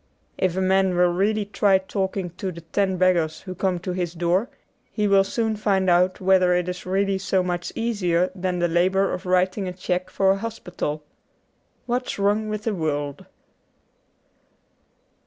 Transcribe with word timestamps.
If 0.35 0.57
a 0.57 0.61
man 0.61 0.97
will 0.97 1.13
really 1.13 1.45
try 1.45 1.77
talking 1.77 2.31
to 2.31 2.51
the 2.51 2.61
ten 2.61 2.97
beggars 2.97 3.41
who 3.41 3.53
come 3.53 3.77
to 3.81 3.91
his 3.91 4.13
door 4.15 4.49
he 4.91 5.07
will 5.07 5.23
soon 5.23 5.55
find 5.55 5.91
out 5.91 6.19
whether 6.19 6.55
it 6.55 6.67
is 6.67 6.87
really 6.87 7.19
so 7.19 7.43
much 7.43 7.71
easier 7.75 8.31
than 8.33 8.57
the 8.57 8.67
labour 8.67 9.13
of 9.13 9.27
writing 9.27 9.67
a 9.67 9.73
cheque 9.73 10.09
for 10.09 10.31
a 10.31 10.37
hospital.' 10.37 11.03
What's 11.85 12.17
Wrong 12.17 12.49
with 12.49 12.63
the 12.63 12.73
World.'' 12.73 13.27